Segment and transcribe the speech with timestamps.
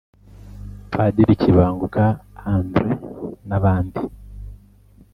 [0.93, 2.03] Padiri Kibanguka
[2.55, 2.89] André
[3.47, 4.01] n’abandi